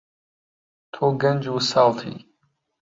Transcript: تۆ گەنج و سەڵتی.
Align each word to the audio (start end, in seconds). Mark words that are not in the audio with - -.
تۆ 0.93 1.05
گەنج 1.21 1.43
و 1.49 1.57
سەڵتی. 1.69 2.15